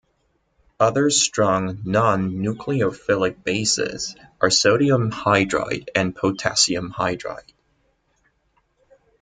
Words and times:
Other 0.79 1.11
strong 1.11 1.79
non-nucleophilic 1.85 3.43
bases 3.43 4.15
are 4.41 4.49
sodium 4.49 5.11
hydride 5.11 5.89
and 5.93 6.15
potassium 6.15 6.91
hydride. 6.91 7.53